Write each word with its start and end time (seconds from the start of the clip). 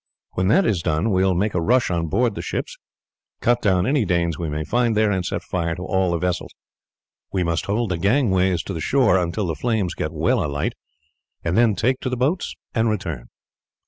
When 0.31 0.47
that 0.47 0.65
is 0.65 0.81
done 0.81 1.11
we 1.11 1.21
will 1.23 1.35
make 1.35 1.53
a 1.53 1.61
rush 1.61 1.91
on 1.91 2.07
board 2.07 2.33
the 2.33 2.41
ships, 2.41 2.75
cut 3.39 3.61
down 3.61 3.85
any 3.85 4.03
Danes 4.03 4.35
we 4.35 4.49
may 4.49 4.63
find 4.63 4.97
there, 4.97 5.11
and 5.11 5.23
set 5.23 5.43
fire 5.43 5.75
to 5.75 5.83
all 5.83 6.09
the 6.09 6.17
vessels. 6.17 6.53
We 7.31 7.43
must 7.43 7.67
hold 7.67 7.91
the 7.91 7.99
gangways 7.99 8.63
to 8.63 8.73
the 8.73 8.81
shore 8.81 9.19
until 9.19 9.45
the 9.45 9.53
flames 9.53 9.93
get 9.93 10.11
well 10.11 10.43
alight, 10.43 10.73
and 11.43 11.55
then 11.55 11.75
take 11.75 11.99
to 11.99 12.09
the 12.09 12.17
boats 12.17 12.55
and 12.73 12.89
return." 12.89 13.27